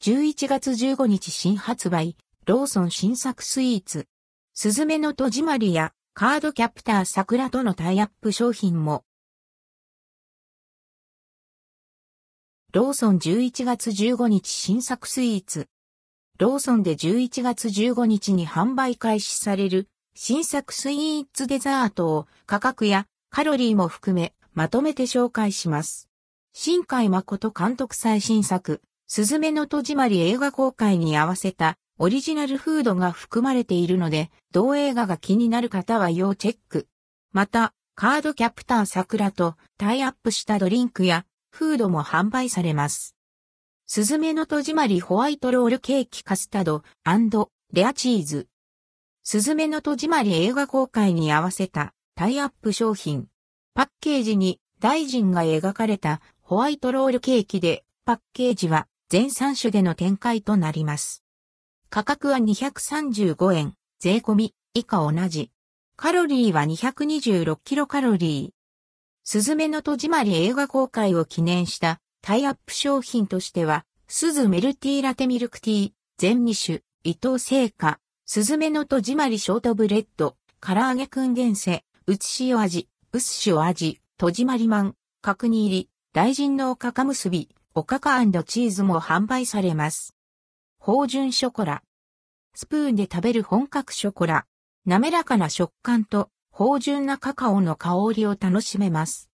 [0.00, 2.16] 11月15日新発売、
[2.46, 4.06] ローソン新作スイーツ。
[4.54, 9.02] すずめの戸締まりやカードキャプター桜とのタイアップ商品も。
[12.72, 15.66] ローソン11月15日新作スイーツ。
[16.38, 26.08] ローソンで11月15日に販売開始される新作スイーツデザートを価格やカロリーも含めまとめて紹介します。
[26.52, 28.80] 新海誠監督最新作、
[29.10, 36.86] すずめの戸締まり映画公開に合わせたオリジナルフードが含まれているので、同映画が気になる方は要チェック。
[37.32, 43.16] また、カードキャプター桜とタイアップしたドリンクやフードも販売されます。
[43.86, 46.82] すずめの戸締まりホワイトロールケーキカスタド
[47.72, 48.46] レアチーズ。
[49.24, 53.26] すずめの戸締まり映画公開に合わせたタイアップ商品。
[53.72, 61.24] パッケージに大臣が描かれたホワイトロールケーキで、パッケージは全3種での展開となります。
[61.88, 65.50] 価格は235円、税込み、以下同じ。
[65.96, 68.58] カロリーは226キロカロリー。
[69.24, 72.00] すずめの戸締まり映画公開を記念した。
[72.20, 90.16] タイアップ商品としては、すずメルティーラテミルクティー、全2種、伊藤製菓、すずめの戸締まりショートブレッド、唐揚げくん厳選、うつ塩味、うす塩味、戸締まりマン、角煮入り、大臣のおかか結び、おかかチーズも販売されます。
[90.80, 91.84] 芳醇ショコラ。
[92.52, 94.46] スプーンで食べる本格ショコラ。
[94.84, 99.30] 滑らかな食感と芳醇なカカオの香りを楽しめます。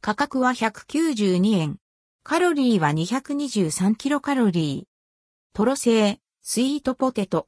[0.00, 1.76] 価格は192円。
[2.24, 5.54] カロリーは223キロカロリー。
[5.54, 7.46] トロ製、スイートポテト。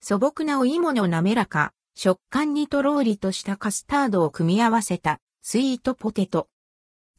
[0.00, 6.48] 素朴なお芋の滑らか、食感にとろーりとしたカスタードを組み合わせたスイートポテト。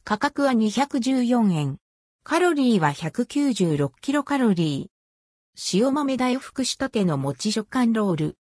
[0.04, 1.78] 価格は214円。
[2.26, 5.78] カロリーは196キロカロリー。
[5.78, 8.38] 塩豆大福仕立ての餅食感ロール。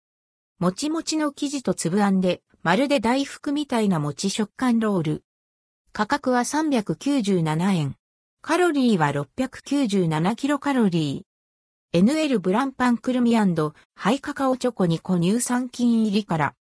[0.59, 5.23] もちもちの生地と粒あんで、まるで大福みたいな餅食感ロール。
[5.93, 7.95] 価格は397円。
[8.43, 12.03] カロリーは697キロカロリー。
[12.03, 16.53] NL ブランパンくるみハイカカオチョコ2個乳酸菌入りから。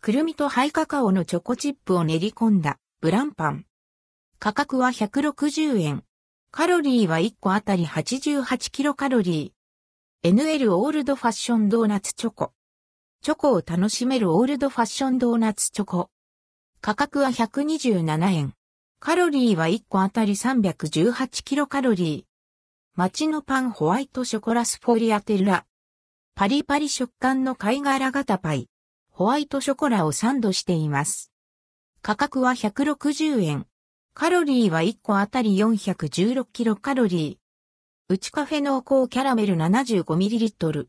[0.00, 3.64] くるみとハイカカオのチョコチップを練り込んだブランパン。
[4.40, 6.02] 価格は160円。
[6.50, 10.30] カロリーは1個あたり88キロカロリー。
[10.30, 12.52] NL オールドファッションドーナツチョコ。
[13.22, 16.10] チョコを楽しめるオールドファッションドーナツチョコ。
[16.80, 18.54] 価格は127円。
[18.98, 22.96] カロリーは1個あたり318キロカロリー。
[22.96, 25.66] 街のパンホワイトショコラスフォリアテラ。
[26.34, 28.70] パリパリ食感の貝殻型パイ。
[29.10, 31.30] ホワイトショコラをサンドしています。
[32.00, 33.66] 価格は160円。
[34.20, 38.12] カロリーは1個あたり416キロカロリー。
[38.12, 40.88] 内カフェ濃厚キャラメル 75ml。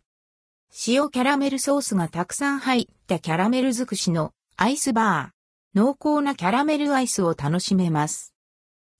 [0.87, 5.79] 塩キャラメルソースがたくさん入ったキャラメル尽くしのアイスバー。
[5.79, 8.33] 濃厚なキャラメルアイスを楽しめます。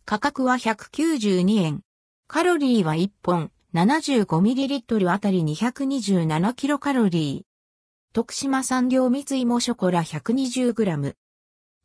[0.06, 1.82] 価格は192円。
[2.28, 7.42] カロリーは1本 75ml あたり 227kcal。
[8.14, 11.16] 徳島産業蜜芋ショコラ 120g。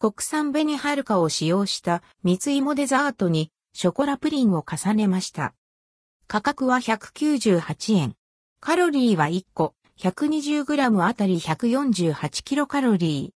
[0.04, 5.54] 国産紅はるかを使用した蜜芋デザートにショコラプリンを重ねました。
[6.26, 8.14] 価格は198円。
[8.60, 13.30] カロリーは1個 120g あたり 148kcal。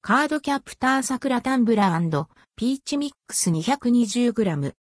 [0.00, 4.74] カードキャプター桜タンブラーピーチミックス 220g。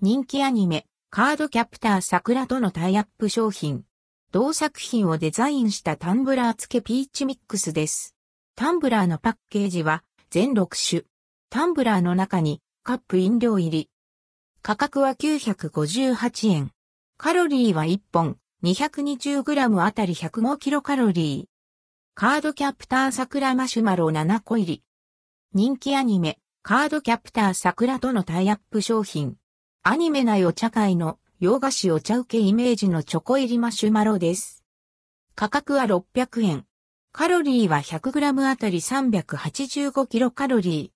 [0.00, 3.84] 人気アニメ、カードキャプター桜とのタイアップ商品。
[4.32, 8.14] 同作品をデザインしたタンブラー付けピーチミックスです。
[8.56, 10.02] タンブラーのパッケージは
[10.34, 11.02] 全6種。
[11.48, 13.88] タンブラーの中にカップ飲料入り。
[14.62, 16.72] 価格は958円。
[17.16, 21.46] カロリーは1本 220g あたり105キロカロリー。
[22.16, 24.82] カードキャプター桜マシュマロ7個入り。
[25.52, 29.36] 人気アニメ、カードキャプター桜とのタイアップ商品。
[29.84, 34.64] アニメ内お茶会の洋菓子お茶受けイメージのチョコ入りマシュマロです。
[35.36, 36.66] 価格は600円。
[37.16, 40.90] カロリーは 100g あたり385キロカロリー。